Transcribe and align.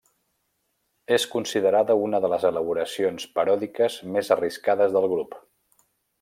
És 1.17 1.27
considerada 1.33 1.97
una 2.05 2.21
de 2.23 2.31
les 2.33 2.47
elaboracions 2.51 3.27
paròdiques 3.37 3.99
més 4.17 4.33
arriscades 4.37 4.97
del 4.97 5.07
grup. 5.15 5.39